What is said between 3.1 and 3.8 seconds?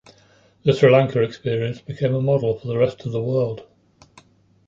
the world.